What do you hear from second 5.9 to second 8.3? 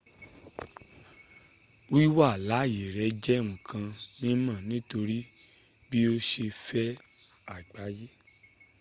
o se fẹ agbaye